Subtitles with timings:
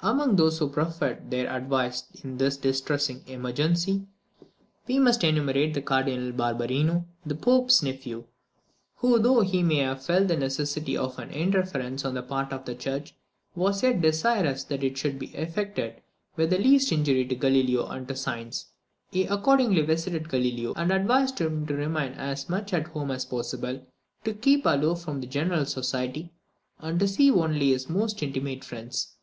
[0.00, 4.06] Among those who proffered their advice in this distressing emergency,
[4.86, 8.24] we must enumerate the Cardinal Barberino, the Pope's nephew,
[8.96, 12.64] who, though he may have felt the necessity of an interference on the part of
[12.64, 13.14] the church,
[13.54, 16.00] was yet desirous that it should be effected
[16.34, 18.68] with the least injury to Galileo and to science.
[19.10, 23.82] He accordingly visited Galileo, and advised him to remain as much at home as possible,
[24.24, 26.32] to keep aloof from general society,
[26.78, 29.16] and to see only his most intimate friends.